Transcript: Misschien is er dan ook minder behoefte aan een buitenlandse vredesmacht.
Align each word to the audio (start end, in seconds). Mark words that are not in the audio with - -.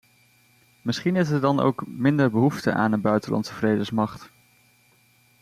Misschien 0.81 1.15
is 1.15 1.29
er 1.29 1.39
dan 1.41 1.59
ook 1.59 1.87
minder 1.87 2.31
behoefte 2.31 2.73
aan 2.73 2.91
een 2.91 3.01
buitenlandse 3.01 3.53
vredesmacht. 3.53 4.31